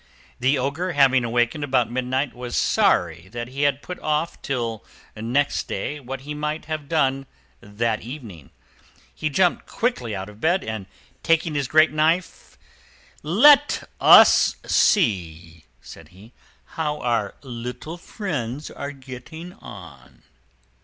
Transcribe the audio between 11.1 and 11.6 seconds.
taking